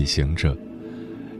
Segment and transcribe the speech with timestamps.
[0.00, 0.56] 旅行者，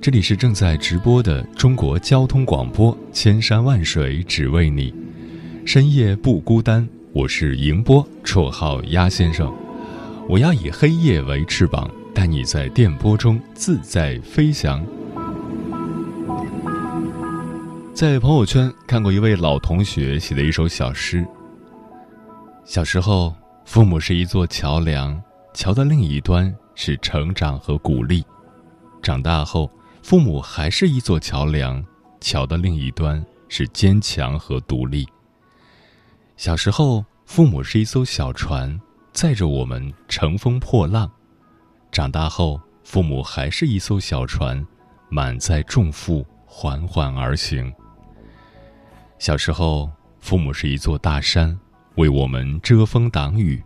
[0.03, 4.95] 这里是正在直播的中国交通广播，千山万水只为你，
[5.65, 6.87] 深夜不孤单。
[7.15, 9.51] 我是迎波，绰号鸭先生。
[10.29, 14.85] 我要以黑夜为翅膀，带你在电波中自在飞翔。
[17.95, 21.27] 在朋友圈看过一位老同学写的一首小诗。
[22.67, 23.35] 小时候，
[23.65, 25.19] 父母是一座桥梁，
[25.55, 26.55] 桥的另一端。
[26.77, 28.25] 是成长和鼓励，
[29.03, 29.71] 长大后，
[30.03, 31.85] 父母还是一座桥梁，
[32.21, 35.09] 桥的另一端是坚强和独立。
[36.37, 38.79] 小时候，父母是一艘小船，
[39.13, 41.09] 载着我们乘风破浪；
[41.91, 44.65] 长大后，父母还是一艘小船，
[45.09, 47.73] 满载重负，缓缓而行。
[49.19, 51.59] 小时候，父母是一座大山，
[51.97, 53.59] 为我们遮风挡雨；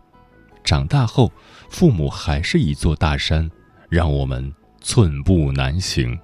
[0.62, 1.30] 长大后，
[1.69, 3.50] 父母还是一座大山，
[3.88, 4.52] 让我们
[4.86, 6.16] 寸步难行。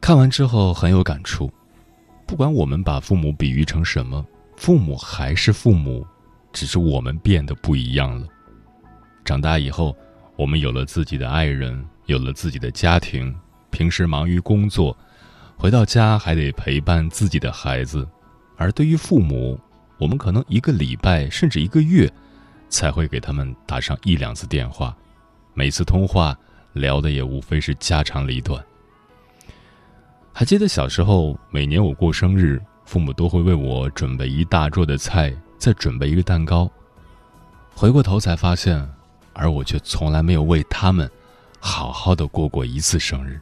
[0.00, 1.52] 看完之后很有感触，
[2.24, 4.24] 不管我们把父母比喻成什么，
[4.56, 6.06] 父母还是父母，
[6.52, 8.28] 只是我们变得不一样了。
[9.24, 9.94] 长大以后，
[10.36, 13.34] 我们有了自己的爱人，有了自己的家庭，
[13.70, 14.96] 平时忙于工作，
[15.56, 18.08] 回到家还得陪伴自己的孩子，
[18.56, 19.58] 而对于父母，
[19.98, 22.08] 我们可能一个礼拜甚至一个月。
[22.68, 24.96] 才会给他们打上一两次电话，
[25.54, 26.36] 每次通话
[26.72, 28.64] 聊的也无非是家长里短。
[30.32, 36.70] 还记得小时候，每年我过生日，父母都会为我准备一大桌的菜，再准备一个蛋糕。
[37.74, 38.88] 回过头才发现，
[39.32, 41.10] 而我却从来没有为他们
[41.58, 43.40] 好好的过过一次生日。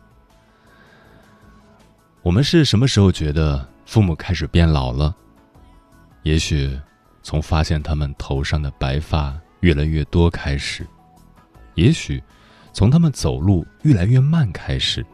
[2.22, 5.14] 我们是什么时候觉得父母开始变老了？
[6.22, 6.78] 也许。
[7.20, 10.86] 从发现他们头上的白发越来越多开始，
[11.78, 12.20] 也许
[12.72, 15.06] 从他们走路越来越慢开始，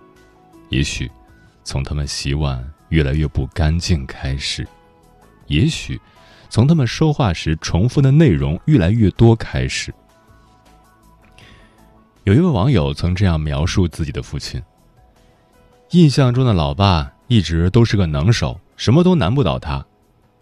[0.70, 1.10] 也许
[1.62, 4.66] 从他们洗碗越来越不干净开始，
[5.47, 6.00] 也许
[6.48, 9.92] 从他们说话时重复的内容越来越多开始。
[12.25, 14.62] 有一位网友曾这样描述自己的父亲：
[15.91, 19.84] 印象中的老爸一直都是个能手，什么都难不倒他。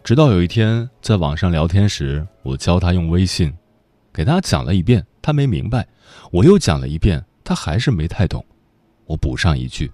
[0.05, 3.53] 直到有一天，在网上聊天时，我教他用微信，
[4.13, 5.81] 给他讲了一遍，他没明白；
[6.31, 8.45] 我又讲了一遍，他还是没太懂。
[9.05, 9.91] 我补上一句：“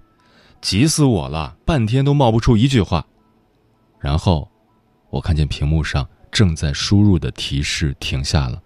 [0.60, 3.06] 急死我了，半天都冒不出一句话。”
[4.00, 4.50] 然后，
[5.10, 8.62] 我看见屏幕上正在输入的提示停下了。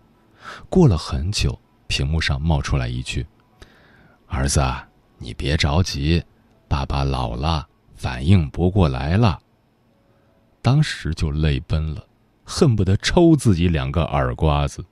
[0.69, 3.25] 过了很久，屏幕上冒出来一句
[4.28, 4.62] ：“儿子，
[5.18, 6.24] 你别着急，
[6.68, 9.40] 爸爸老了，反应不过来了。”
[10.62, 12.07] 当时就泪奔了，
[12.45, 14.84] 恨不得抽自己两个耳瓜子。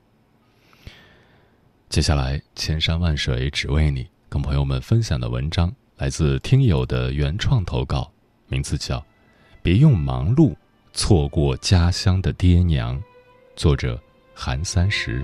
[1.91, 8.09] 接下来，千山万水只为你，跟朋友们分享的文章来自听友的原创投稿，
[8.47, 8.97] 名字叫
[9.61, 10.55] 《别用忙碌
[10.93, 12.97] 错过家乡的爹娘》，
[13.57, 14.01] 作者
[14.33, 15.21] 韩三十。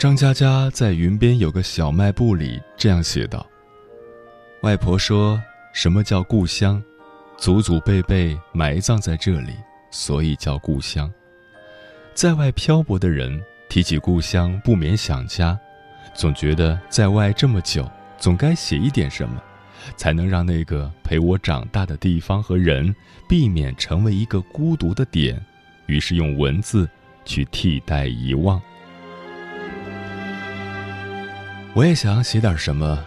[0.00, 3.46] 张嘉佳在云边有个小卖部里这样写道
[4.64, 5.38] ：“外婆说
[5.74, 6.82] 什么叫故乡？
[7.36, 9.52] 祖祖辈辈埋葬在这里，
[9.90, 11.12] 所以叫故乡。
[12.14, 13.38] 在外漂泊的人
[13.68, 15.58] 提起故乡，不免想家，
[16.14, 17.86] 总觉得在外这么久，
[18.16, 19.38] 总该写一点什么，
[19.98, 22.96] 才能让那个陪我长大的地方和人
[23.28, 25.38] 避免成为一个孤独的点。
[25.84, 26.88] 于是用文字
[27.26, 28.58] 去替代遗忘。”
[31.72, 32.98] 我也想写点什么，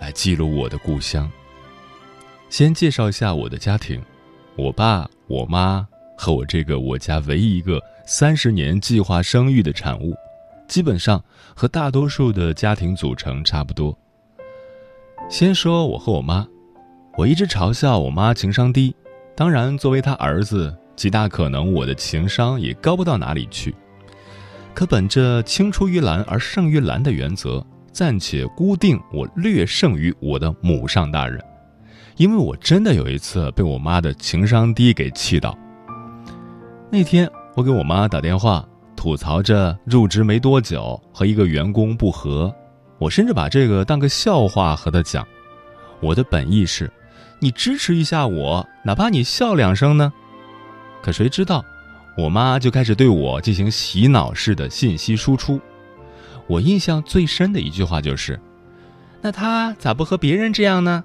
[0.00, 1.30] 来记录我的故乡。
[2.48, 4.02] 先介绍一下我的家庭：
[4.56, 5.86] 我爸、我妈
[6.18, 10.12] 和我这个我家唯一一个三十年计划生育的产物，
[10.66, 11.22] 基本上
[11.54, 13.96] 和大多数的家庭组成差不多。
[15.28, 16.44] 先说我和我妈，
[17.16, 18.92] 我一直嘲笑我妈情商低，
[19.36, 23.72] 当然，作为她儿子，极大可能我的情商也高不到哪里去。
[24.74, 27.64] 可本着青出于蓝而胜于蓝的原则，
[28.00, 31.38] 暂且估定我略胜于我的母上大人，
[32.16, 35.54] 因为我真的有一次被我妈的情商低给气到。
[36.90, 38.66] 那天我给我妈打电话。
[38.96, 42.54] 吐槽着入职没多久和一个员工不和，
[42.98, 45.26] 我甚至把这个当个笑话和她讲。
[46.00, 46.90] 我的本意是，
[47.38, 50.10] 你支持一下我，哪怕你笑两声呢。
[51.02, 51.62] 可谁知道，
[52.16, 55.60] 我妈就开始对我进行洗脑式的信息输出。
[56.50, 58.40] 我印象最深的一句话就是
[59.22, 61.04] ：“那他咋不和别人这样呢？”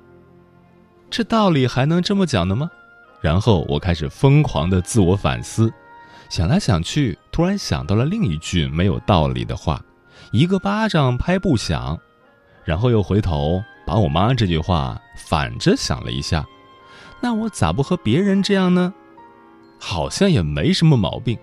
[1.12, 2.72] 这道理还能这么讲的吗？
[3.22, 5.72] 然后我开始疯狂的自我反思。
[6.30, 9.80] 想来想去，突然想到了另一句没有道理的话
[10.34, 11.96] ：“一个巴掌拍不响。”
[12.66, 16.44] 然后又回头把我妈这句话反着想了一下，
[17.22, 18.92] 那我咋不和别人这样呢？
[19.80, 21.38] 好像也没什么毛病。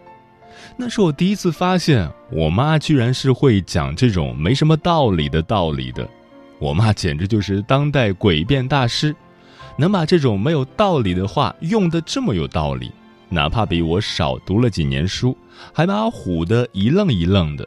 [0.77, 6.09] 那是我第一次发现，我妈居然是会讲这种没什么道理的道理的。
[6.59, 9.15] 我妈简直就是当代诡辩大师，
[9.77, 12.91] 能把这种没有道理的话用得这么有道理。
[13.29, 15.37] 哪怕比我少读了几年书，
[15.73, 17.67] 还把我唬得一愣一愣的。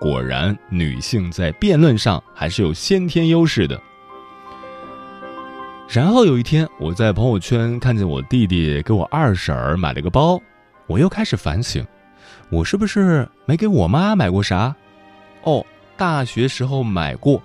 [0.00, 3.80] 果然，女性在辩论上还是有先天优势的。
[5.88, 10.40] 然后有一天，我在朋友圈看见我弟弟给我二婶儿买了个包，
[10.86, 11.86] 我又开始反省：
[12.50, 14.74] 我是不是没给我妈买过啥？
[15.42, 15.64] 哦，
[15.96, 17.42] 大学时候买过，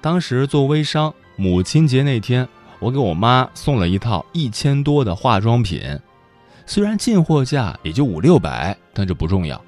[0.00, 2.46] 当时做微商，母亲节那天，
[2.78, 5.98] 我给我妈送了一套一千多的化妆品。
[6.66, 9.60] 虽然进货价也就五六百，但这不重要。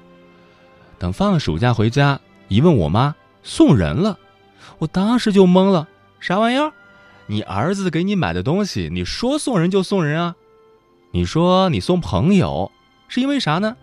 [0.97, 3.13] 等放暑假回家，一问我妈
[3.43, 4.17] 送人了，
[4.79, 5.87] 我当时就懵了。
[6.19, 6.71] 啥玩意儿？
[7.27, 10.35] 你儿子给你买的东西，你说送人就送人啊？
[11.11, 12.71] 你说你送朋友，
[13.07, 13.75] 是因为啥呢？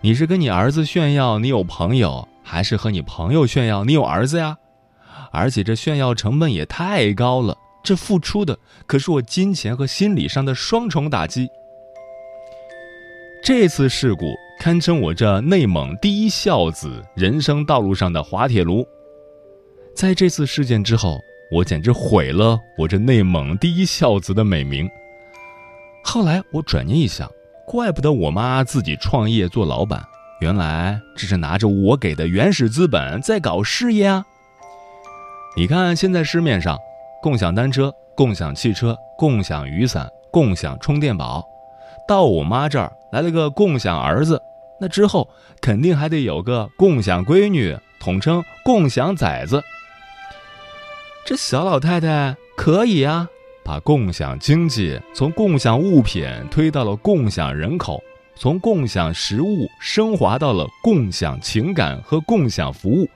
[0.00, 4.56] 你是跟你儿子炫耀你有朋友，还是和你朋友炫耀你有儿子呀？
[5.32, 8.56] 而且这炫耀成本也太高了，这付出的
[8.86, 11.48] 可是我金钱和心理上的双重打击。
[13.42, 18.86] 这次事故堪称我这内蒙第一孝子人生道路上的滑铁卢。
[19.94, 21.20] 在这次事件之后，
[21.50, 24.88] 我简直毁了我这内蒙第一孝子的美名。
[26.02, 27.30] 后来我转念一想，
[27.66, 30.00] 怪不得我妈自己创业做老板，
[30.40, 34.24] 原来这是拿着我给的原始资本在搞事业啊！
[35.56, 36.78] 你看现在市面上，
[37.20, 41.44] 共享单车、共享汽车、共享雨伞、共享充电宝。
[42.06, 44.40] 到我妈这儿来了个共享儿子，
[44.78, 45.28] 那之后
[45.60, 49.60] 肯定还得有个共享闺女，统称共享崽子。
[51.26, 53.28] 这小老太太可以啊，
[53.66, 58.00] 把共享经济从共享物品推到了共享人口，
[58.36, 63.08] 从共享食物升华到了共享情感和共享服务。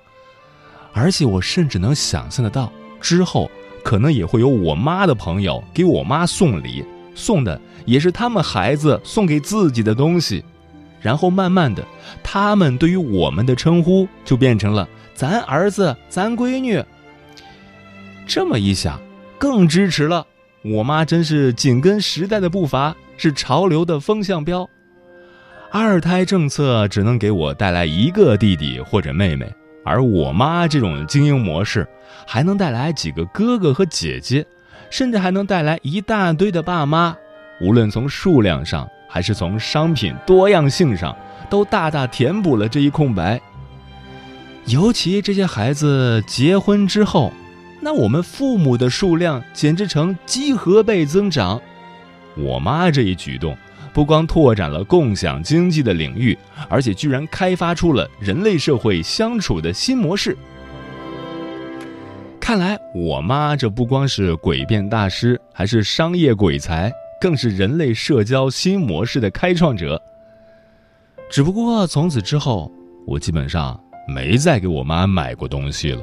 [0.93, 3.49] 而且我甚至能想象得到，之后
[3.85, 6.85] 可能也会有我妈的朋友给我妈送礼。
[7.15, 10.45] 送的也是他们孩子送给自己的东西，
[11.01, 11.85] 然后慢慢的，
[12.25, 16.83] 他们对于我们的称呼就变成了“咱儿子”“咱闺女”。
[18.27, 18.99] 这么一想，
[19.39, 20.27] 更支持了。
[20.63, 24.69] 我妈真是紧跟时代的步伐，是潮流的风向标。
[25.71, 29.53] 二胎政策只能给我带来一个弟弟或者妹妹，
[29.85, 31.87] 而我妈这种经营模式，
[32.27, 34.47] 还能带来几个哥哥和姐姐。
[34.91, 37.17] 甚至还能带来一大堆的爸妈，
[37.61, 41.17] 无论从数量上还是从商品多样性上，
[41.49, 43.41] 都大大填补了这一空白。
[44.67, 47.33] 尤其这些孩子结婚之后，
[47.81, 51.61] 那我们父母的数量简直成几何倍增长。
[52.37, 53.57] 我妈这一举动，
[53.93, 56.37] 不光拓展了共享经济的领域，
[56.69, 60.37] 而且居然开发出了人类社会相处的新模式。
[62.39, 70.01] 看来我妈这不光是诡辩大师，还是商业鬼才，更是人类社交新模式的开创者。
[71.31, 72.71] 只不过从此之后，
[73.07, 76.03] 我基本上没再给我妈买过东西了。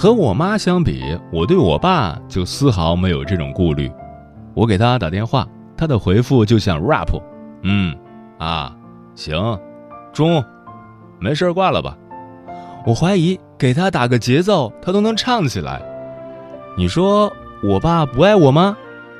[0.00, 1.02] 和我妈相比，
[1.32, 3.90] 我对我爸就丝毫没有这种顾虑。
[4.54, 5.44] 我给他打电话，
[5.76, 7.20] 他的回复就像 rap，
[7.64, 7.92] 嗯。
[8.38, 8.72] 啊，
[9.16, 9.58] 行，
[10.12, 10.40] 中，
[11.18, 11.98] 没事挂了吧。
[12.86, 15.82] 我怀疑给他打个节奏，他都能唱起来。
[16.76, 17.32] 你说
[17.64, 18.76] 我爸不爱我吗？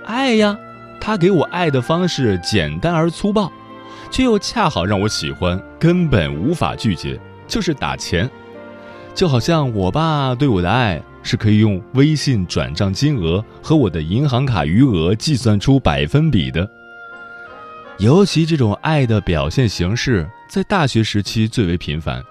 [0.07, 0.57] 爱呀，
[1.01, 3.51] 他给我爱的方式简单而粗暴，
[4.13, 7.19] 却又恰好让我喜欢，根本无法拒绝，
[7.49, 8.31] 就是打钱。
[9.15, 16.69] 就好像我爸对我的爱是可以用微信转账金额和我的银行卡余额计算出百分比的。
[17.99, 22.23] 尤其这种爱的表现形式在大学时期最为频繁，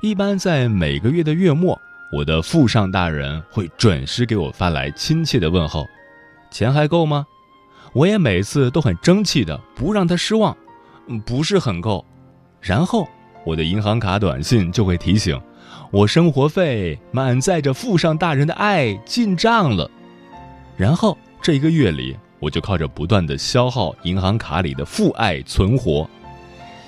[0.00, 1.80] 一般在每个月的月末，
[2.12, 5.86] 我的父上大人会准时给我发来亲切的问候
[6.50, 7.24] ：“钱还够吗？”
[7.94, 10.54] 我也每次都很争气的不让他失望
[11.24, 12.04] ，“不是很够。”
[12.60, 13.08] 然后
[13.44, 15.40] 我的银行卡短信就会提醒。
[15.92, 19.88] 我生活费满载着父上大人的爱进账了，
[20.76, 26.08] 然后这一个月里，我就靠着不断的消耗银行卡里的父爱存活。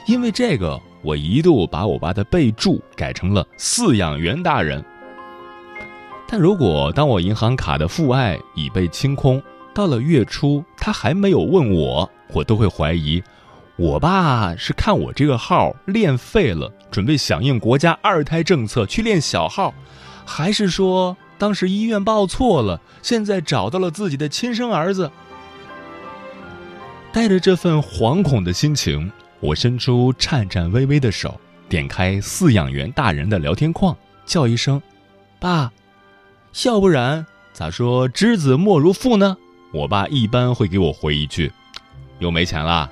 [0.07, 4.85] 因为这个，我一度把我爸的备注改成了饲养员大人。
[6.27, 13.23] 但如果当我银行卡的父爱已被清空，到了月初他还没有问我，我都会怀疑。
[13.79, 19.73] 我爸是看我这个号练废了，准备响应国家二胎政策去练小号，
[20.27, 25.09] 还是说当时医院报错了，现在找到了自己的亲生儿子？
[27.13, 34.83] 带着这份惶恐的心情，我伸出颤颤巍巍的手，点开饲养员大人的聊天框，叫一声
[35.39, 35.71] “爸”，
[36.67, 39.37] 要不然咋说“知子莫如父”呢？
[39.73, 41.53] 我爸一般会给我回一句
[42.19, 42.91] ：“又没钱了。”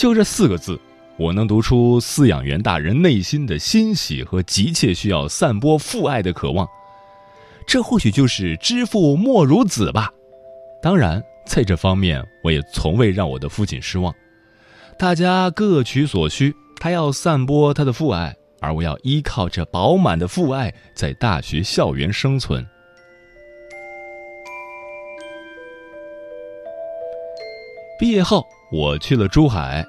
[0.00, 0.80] 就这四个字，
[1.18, 6.66] 我能读出饲养员大人内心的欣喜和急切需要散播父爱的渴望。
[7.66, 10.10] 这或许就是知父莫如子吧。
[10.80, 14.10] 当然，在这方面，我也从未让我的父亲失望。
[14.98, 22.66] 大家各取所需，他要散播他的父爱，而我要依靠这饱满的父爱在大学校园生存。
[27.98, 28.42] 毕业后。
[28.72, 29.84] 我去了珠海，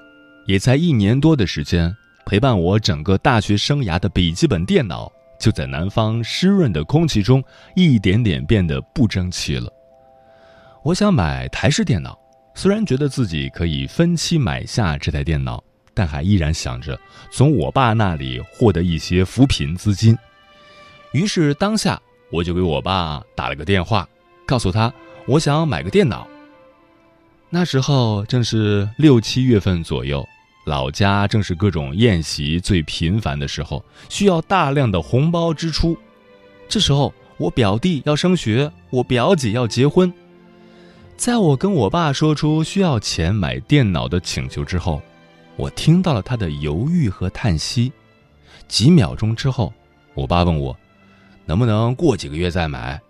[0.48, 1.96] 也才一年多的时间，
[2.26, 7.44] 陪伴我整个大学生涯的笔记本电脑，就在南方湿润的空气中，
[7.76, 9.72] 一点点变得不争气了。
[10.84, 12.18] 我想买台式电脑，
[12.56, 17.00] 虽然觉得自己可以分期买下这台电脑，但还依然想着
[17.32, 20.18] 从我爸那里获得一些扶贫资金。
[21.14, 24.10] 于是当下，我就给我爸打了个电话，
[24.48, 24.92] 告诉他
[25.28, 26.28] 我想买个电脑。
[27.54, 30.26] 那时候正是六七月份左右，
[30.66, 35.98] 老家正是各种宴席最频繁的时候，需要大量的红包支出。
[36.70, 40.12] 这时候，我表弟要升学，我表姐要结婚。
[41.18, 45.02] 在我跟我爸说出需要钱买电脑的请求之后，
[45.58, 47.92] 我听到了他的犹豫和叹息。
[48.70, 49.74] 几秒钟之后，
[50.14, 50.74] 我爸问我，
[51.46, 53.02] 能不能过几个月再买？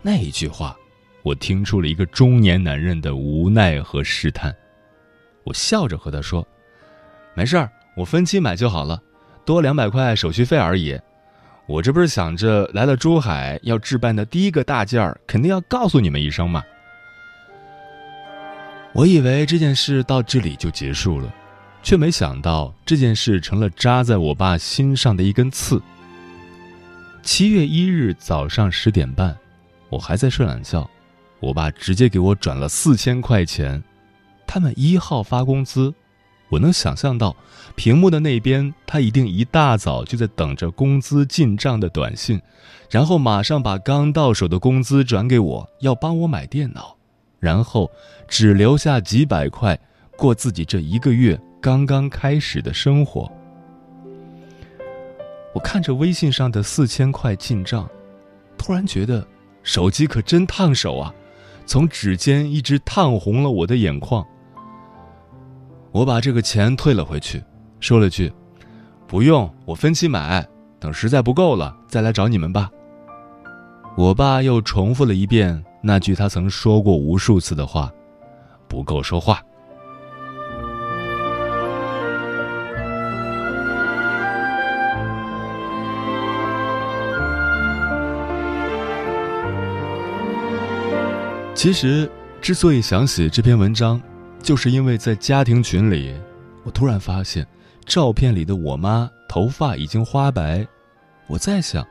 [0.00, 0.76] 那一句话。
[1.22, 4.54] 我听出了一个中年男人的无奈和试探，
[5.44, 6.46] 我笑着和他说
[7.34, 9.00] ：“没事儿，我分期买就好了，
[9.44, 10.98] 多两百块手续费而已。
[11.66, 16.62] 我这不是想着来了珠海要置办的第一个大件儿，肯定要告诉你们一声嘛。”
[18.92, 21.32] 我以为这件事到这里就结束了，
[21.82, 25.80] 却没想到这件事成了扎在我爸心上的一根刺。
[27.22, 29.34] 七月一日早上十点半，
[29.88, 30.90] 我还在睡懒觉。
[31.42, 33.82] 我爸直接给我转了四千块钱，
[34.46, 35.92] 他们一号发工资，
[36.48, 37.34] 我能想象到，
[37.74, 42.40] 屏幕的那边他一定一大早就在等着工资进账的短信，
[42.88, 46.96] 然后马上把刚到手的工资转给我，要帮我买电脑，
[47.40, 47.90] 然后
[48.28, 49.76] 只留下几百块
[50.16, 53.28] 过自己这一个月刚刚开始的生活。
[55.52, 57.90] 我看着微信上的四千块进账，
[58.56, 59.26] 突然觉得
[59.64, 61.12] 手机可真烫手啊！
[61.66, 64.24] 从指尖一直烫红了我的眼眶。
[65.90, 67.42] 我把这个钱退了回去，
[67.80, 68.32] 说了句
[69.06, 70.46] ：“不用，我分期买，
[70.80, 72.70] 等实在不够了再来找你们吧。”
[73.96, 77.92] 我爸又重复了一遍那句他曾说过无数次的话
[78.66, 79.42] ：“不够说话。”
[91.62, 94.02] 其实，之所以想写这篇文章，
[94.42, 96.12] 就是因为在家庭群里，
[96.64, 97.46] 我突然发现，
[97.86, 100.66] 照片里的我妈头发已经花白。
[101.28, 101.86] 我在想，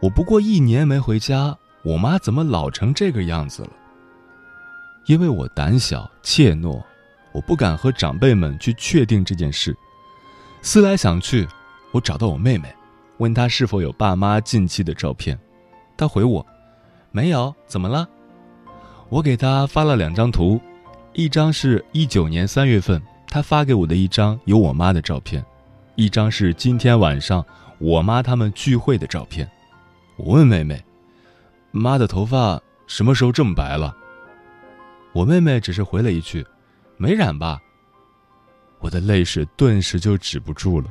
[0.00, 3.70] 我不过一年没回家，我妈怎么老成这个样子了？
[5.06, 6.82] 因为我胆小怯懦，
[7.30, 9.72] 我不敢和长辈们去确定这件事。
[10.62, 11.46] 思来想去，
[11.92, 12.74] 我找到我妹妹，
[13.18, 15.38] 问她是否有爸妈近期的照片，
[15.96, 16.44] 她回我，
[17.12, 18.08] 没有，怎么了？
[19.08, 20.60] 我给他发了两张图，
[21.12, 25.44] 一张是一九年三月份他发给我的一张有我妈的照片，
[25.94, 27.44] 一张是今天晚上
[27.78, 29.48] 我妈他们聚会的照片。
[30.16, 30.82] 我问妹妹
[31.70, 33.96] ：“妈的头发什么时候这么白了？”
[35.12, 36.44] 我妹妹只是回了一句
[36.98, 37.60] ：“没染吧。”
[38.80, 40.86] 我的泪水顿时就止不住了。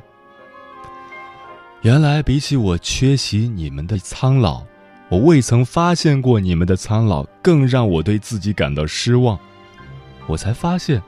[1.82, 4.64] 原来，比起我缺席你们的苍老，
[5.08, 9.38] 我未曾发现过你们的苍老，更让我对自己感到失望。
[10.26, 11.00] 我才发现，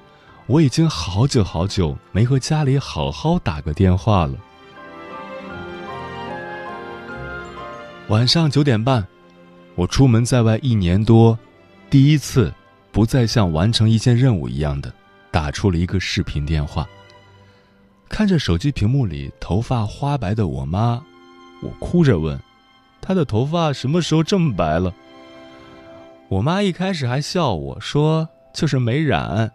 [0.46, 4.34] 我已经好久好久没和家里好好打个电话了。
[8.06, 9.04] 晚上九点半，
[9.74, 11.36] 我出门在外一年多，
[11.90, 12.54] 第一次
[12.92, 14.92] 不再像完成一件任务一样的
[15.32, 16.86] 打出了一个视频电话。
[18.08, 21.02] 看着手机屏幕里头发花白的我妈，
[21.62, 22.40] 我哭着问
[23.00, 24.94] ：“她的头发什么时候这么白了？”
[26.28, 29.50] 我妈一开始还笑我说：“就是没染。”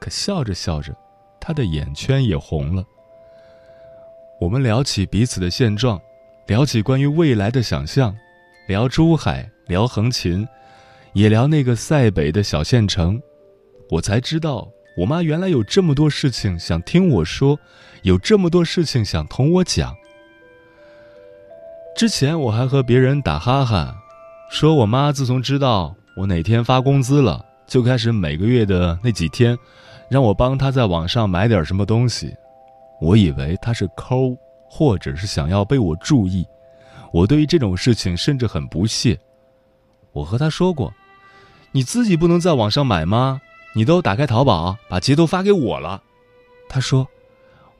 [0.00, 0.94] 可笑着笑着，
[1.40, 2.84] 她的眼圈也红了。
[4.40, 6.00] 我们聊起彼此的现状，
[6.46, 8.14] 聊起关于未来的想象，
[8.68, 10.46] 聊珠海，聊横琴，
[11.14, 13.20] 也聊那个塞北的小县城，
[13.90, 14.68] 我才知道。
[14.98, 17.58] 我妈原来有这么多事情想听我说，
[18.02, 19.94] 有这么多事情想同我讲。
[21.96, 23.96] 之前我还和别人打哈哈，
[24.50, 29.56] 说我妈自从知道我哪天发工资了，就开始每个月的那几天，
[30.10, 32.36] 让我帮她在网上买点什么东西。
[33.00, 34.36] 我以为她是抠，
[34.68, 36.46] 或者是想要被我注意。
[37.14, 39.18] 我对于这种事情甚至很不屑。
[40.12, 40.92] 我和她说过
[41.72, 43.40] ：“你自己不能在网上买吗？”
[43.74, 46.02] 你都打开淘宝，把截图发给我了。
[46.68, 47.08] 他说：“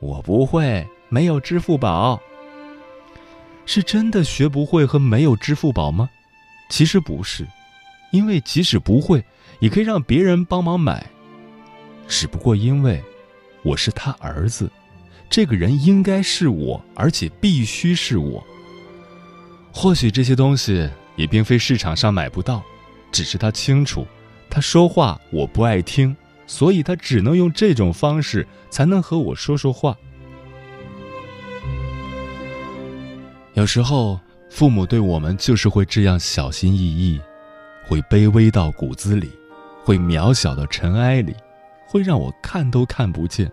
[0.01, 2.19] 我不会，没有支付宝。”
[3.67, 6.09] 是真的学不会和没有支付宝吗？
[6.71, 7.47] 其实不是，
[8.13, 9.23] 因为即使不会，
[9.61, 11.05] 也可以让别人帮忙买。
[12.09, 13.03] 只不过因为
[13.63, 14.71] 我是他儿子，
[15.29, 18.43] 这个人应该是我，而且必须是我。
[19.73, 22.63] 或许这些东西也并非市场上买不到，
[23.13, 24.07] 只是他清楚。
[24.49, 29.97] 他说话我不爱听，所以他只能用这种方式才能和我说说话。
[33.57, 37.19] 有时候，父母对我们就是会这样小心翼翼，
[37.87, 39.31] 会卑微到骨子里，
[39.83, 41.35] 会渺小到尘埃里，
[41.89, 43.51] 会让我看都看不见。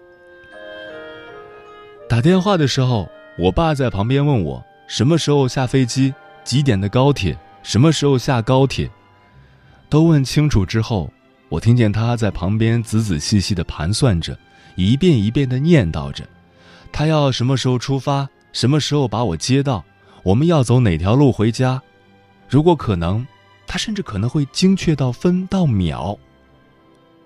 [2.09, 3.07] 打电话的时候，
[3.39, 6.13] 我爸在旁边问我什么时候下飞机，
[6.43, 8.91] 几点的高铁，什么时候下高铁。
[9.87, 11.09] 都问清楚之后，
[11.47, 14.37] 我听见他在旁边仔仔细细的盘算着，
[14.75, 16.25] 一遍一遍的念叨着，
[16.91, 19.83] 他要什么时候出发，什么时候把我接到，
[20.23, 21.81] 我们要走哪条路回家。
[22.49, 23.25] 如果可能，
[23.67, 26.17] 他甚至可能会精确到分到秒。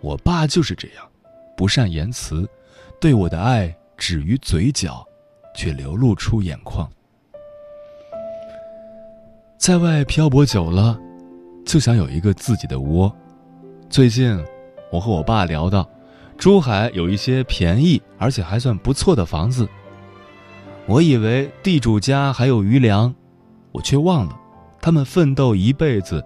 [0.01, 1.07] 我爸就是这样，
[1.55, 2.49] 不善言辞，
[2.99, 5.05] 对我的爱止于嘴角，
[5.55, 6.89] 却流露出眼眶。
[9.57, 10.99] 在外漂泊久了。
[11.65, 13.13] 就想有一个自己的窝。
[13.89, 14.41] 最近，
[14.89, 15.85] 我和我爸聊到，
[16.37, 19.67] 珠海有一些便宜而且还算不错的房子。
[20.87, 23.13] 我以为地主家还有余粮，
[23.71, 24.39] 我却忘了，
[24.81, 26.23] 他们奋斗一辈子，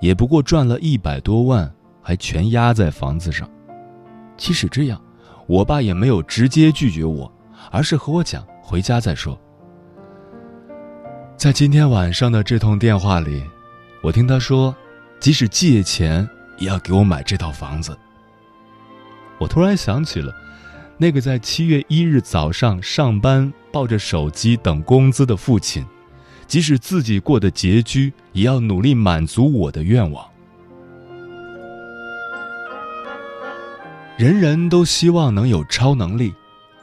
[0.00, 1.72] 也不过赚了一百多万，
[2.02, 3.48] 还全压在房子上。
[4.36, 5.00] 即使这样，
[5.46, 7.32] 我爸也没有直接拒绝我，
[7.70, 9.38] 而是和我讲回家再说。
[11.36, 13.42] 在今天晚上的这通电话里，
[14.02, 14.74] 我听他说。
[15.20, 17.96] 即使借钱也要给我买这套房子。
[19.38, 20.34] 我突然想起了，
[20.98, 25.84] 那个在七月一日早上上班抱着手机等工资的父亲，
[26.46, 30.24] 即使自己过得拮据，也要努力满足我的愿望。
[34.16, 36.32] 人人都希望能有超能力，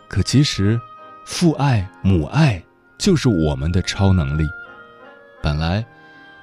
[0.07, 0.79] 可其实，
[1.25, 2.61] 父爱母爱
[2.97, 4.45] 就是我们的超能力。
[5.41, 5.85] 本来，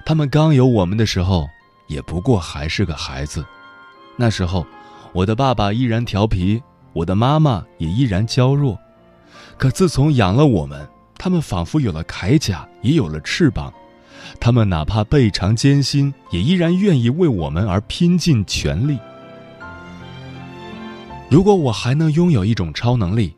[0.06, 1.46] 他们刚有我们的时候。
[1.88, 3.46] 也不过还是个孩子，
[4.16, 4.66] 那时候，
[5.12, 6.60] 我的爸爸依然调皮，
[6.96, 8.78] 我的妈妈也依然娇弱。
[9.58, 13.70] 可自从养了我们，他们仿佛有了铠甲，也有了翅膀。
[14.40, 18.98] 他们哪怕倍尝艰辛，也依然愿意为我们而拼尽全力。
[21.28, 23.36] 如果我还能拥有一种超能力，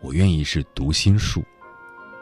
[0.00, 1.42] 我愿意是读心术。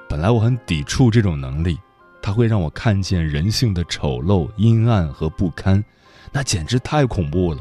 [0.09, 1.79] 本来我很抵触这种能力。
[2.25, 5.85] 它会让我看见人性的丑陋、阴暗和不堪，
[6.31, 7.61] 那简直太恐怖了。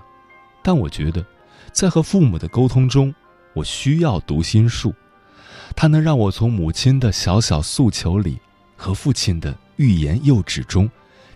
[0.61, 1.25] 但我觉得，
[1.71, 3.13] 在和父母的沟通中，
[3.53, 4.93] 我需要读心术，
[5.75, 8.39] 它能让我从母亲的小小诉求里，
[8.75, 10.89] 和父亲的欲言又止中，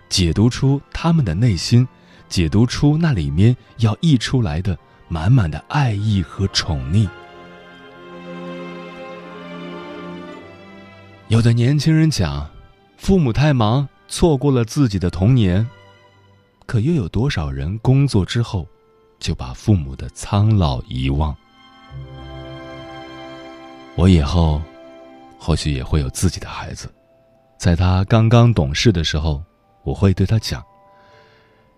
[0.10, 1.88] 解读出他们的内心，
[2.28, 7.08] 解读出那里面要溢出来的满满的爱意和宠溺。
[11.28, 12.48] 有的年轻人讲，
[12.98, 15.67] 父母太忙，错过了自己的童年。
[16.67, 18.67] 可又有多少人工作之后，
[19.25, 21.35] 就把父母的苍老遗忘？
[23.95, 24.61] 我以后，
[25.39, 26.93] 或许也会有自己的孩子，
[27.57, 29.43] 在他刚刚懂事的时候，
[29.81, 30.63] 我会对他讲：“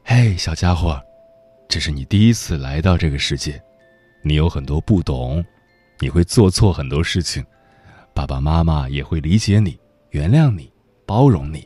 [0.03, 1.01] 嘿，小家伙，
[1.69, 3.63] 这是你第一次来到这个世界，
[4.25, 5.41] 你有很多不懂，
[5.99, 7.41] 你会做错很多事情。”
[8.13, 9.79] 爸爸妈妈也会理解你、
[10.09, 10.69] 原谅你、
[11.05, 11.65] 包容你。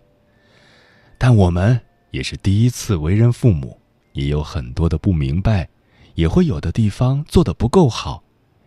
[1.18, 5.68] 但我们也是第一次为人父母，也有很多的不明白，
[6.16, 8.24] 也会有的地方做的不够好。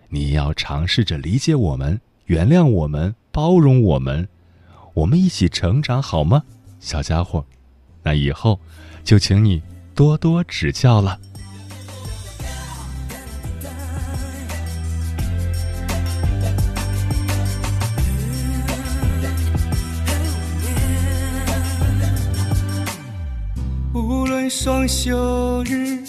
[0.08, 4.28] 你要尝试着理解我们、原谅我们、包容我们，
[4.94, 6.42] 我们一起成长，好吗，
[6.78, 7.44] 小家伙？
[8.02, 8.60] 那以后
[9.02, 9.62] 就请你
[9.94, 11.18] 多多指教了。
[23.92, 26.04] 无论双休日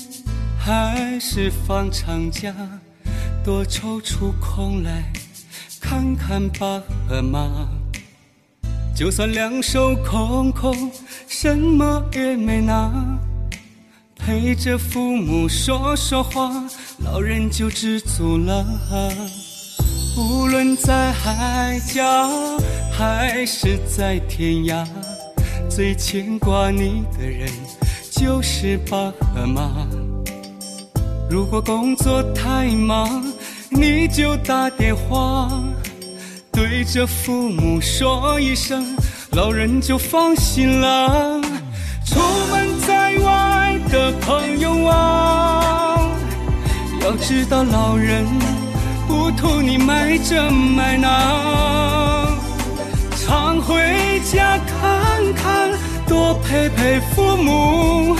[0.66, 2.52] 还是放长假，
[3.44, 5.04] 多抽出空来
[5.80, 7.70] 看看爸和妈。
[8.96, 10.90] 就算两手空空，
[11.28, 12.92] 什么也没拿，
[14.16, 16.52] 陪着父母说说话，
[17.04, 18.66] 老人就知足了。
[20.18, 22.04] 无论在海角
[22.92, 24.84] 还是在天涯，
[25.70, 27.48] 最牵挂你的人。
[28.10, 29.86] 就是爸和妈。
[31.30, 33.24] 如果工作太忙，
[33.70, 35.50] 你就打电话，
[36.52, 38.96] 对着父母说一声，
[39.32, 41.42] 老人就放心了。
[42.06, 42.20] 出
[42.52, 46.08] 门在外的朋友啊，
[47.02, 48.26] 要知道老人
[49.08, 52.38] 不图你买这买那，
[53.18, 53.76] 常回
[54.32, 55.72] 家看看。
[56.08, 58.16] 多陪陪父母，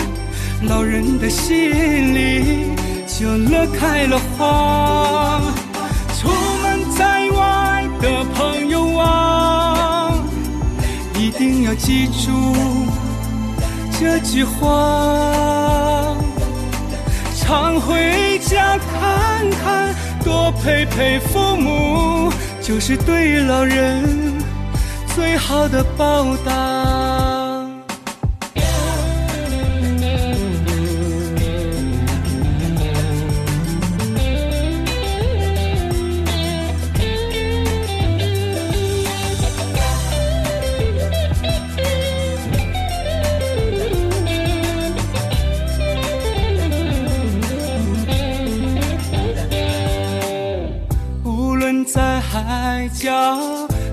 [0.62, 2.72] 老人的心里
[3.18, 5.40] 就乐开了花。
[6.18, 6.28] 出
[6.62, 10.12] 门在外的朋友啊，
[11.14, 12.54] 一定要记住
[13.98, 16.14] 这句话。
[17.38, 24.04] 常回家看看，多陪陪父母，就是对老人
[25.14, 26.95] 最好的报答。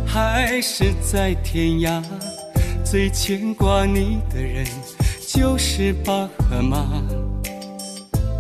[0.06, 2.04] 还是在天涯，
[2.84, 4.66] 最牵挂你的人
[5.28, 6.14] 就是爸
[6.50, 6.86] 和妈。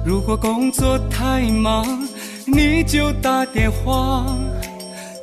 [0.05, 2.07] 如果工作太忙，
[2.45, 4.25] 你就打电话，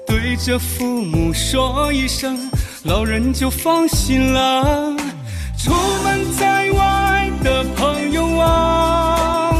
[0.06, 2.38] 对着父母说一声，
[2.85, 4.96] 老人就放心了。
[5.59, 9.54] 出门在外的朋友啊，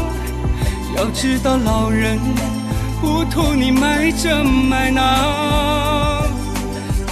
[0.97, 2.19] 要知道老人。
[3.01, 6.21] 不图你买这买那，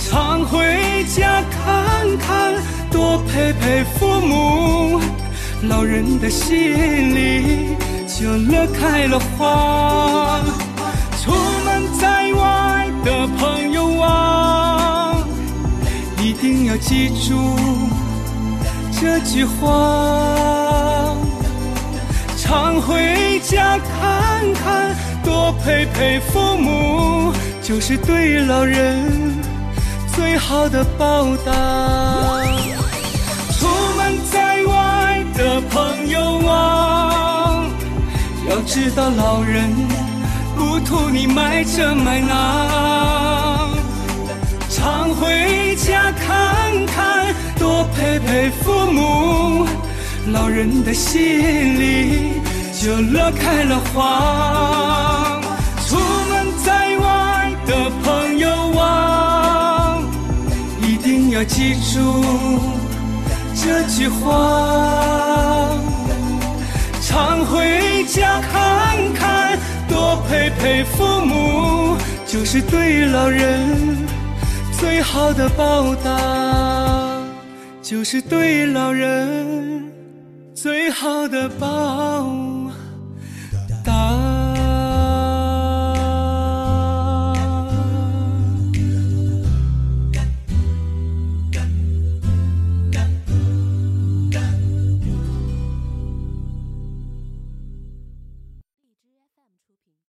[0.08, 2.54] 常回家看看，
[2.92, 5.02] 多陪陪父母，
[5.64, 7.76] 老人的心里
[8.08, 10.40] 就乐开了花。
[11.20, 11.32] 出
[11.66, 15.16] 门在外的朋友啊，
[16.22, 17.58] 一定要记住
[18.92, 21.16] 这句话，
[22.38, 24.96] 常回家看看。
[25.30, 29.06] 多陪陪父母，就是对老人
[30.16, 31.52] 最好的报答。
[33.52, 37.64] 出门在外的朋友啊，
[38.50, 39.70] 要知道老人
[40.58, 43.70] 不图你买这买那，
[44.68, 49.68] 常回家看看，多陪陪父母，
[50.32, 52.42] 老人的心里。
[52.82, 55.19] 就乐开了花。
[61.40, 62.22] 要记住
[63.56, 65.70] 这句话。
[67.02, 71.96] 常回家看看，多陪陪父母，
[72.28, 73.98] 就是对老人
[74.74, 77.22] 最好的报答，
[77.82, 79.90] 就是对老人
[80.54, 82.59] 最好的报。